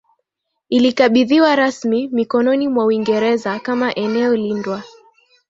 [0.69, 4.83] ilikabidhiwa rasmi mikononi mwa Uingereza kama eneo lindwa